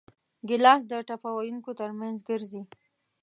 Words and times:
ګیلاس 0.47 0.81
د 0.91 0.93
ټپه 1.07 1.29
ویونکو 1.33 1.71
ترمنځ 1.79 2.17
ګرځي. 2.29 2.61